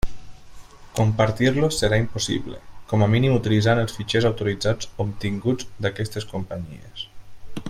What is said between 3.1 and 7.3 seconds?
mínim utilitzant els fitxers autoritzats obtinguts d'aquestes companyies.